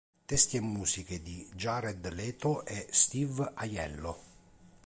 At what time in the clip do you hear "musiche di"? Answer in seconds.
0.61-1.47